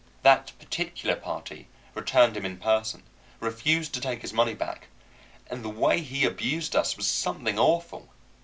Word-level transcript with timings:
That 0.23 0.51
particular 0.57 1.15
party 1.15 1.67
returned 1.93 2.35
him 2.35 2.43
in 2.43 2.57
person, 2.57 3.03
refused 3.39 3.93
to 3.93 4.01
take 4.01 4.23
his 4.23 4.33
money 4.33 4.55
back, 4.55 4.87
and 5.45 5.63
the 5.63 5.69
way 5.69 5.99
he 6.01 6.25
abused 6.25 6.75
us 6.75 6.97
was 6.97 7.05
something 7.07 7.59
awful. 7.59 8.09